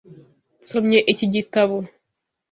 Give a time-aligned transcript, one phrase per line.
[0.61, 1.77] Nsomye iki gitabo.